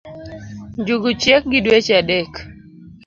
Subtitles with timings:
[0.79, 2.33] njungu chiek gi dweche adek